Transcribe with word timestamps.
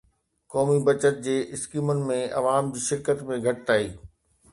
قومي 0.53 0.77
بچت 0.85 1.19
جي 1.27 1.35
اسڪيمن 1.57 2.01
۾ 2.11 2.17
عوام 2.39 2.71
جي 2.77 2.81
شرڪت 2.87 3.21
۾ 3.29 3.39
گهٽتائي 3.45 3.87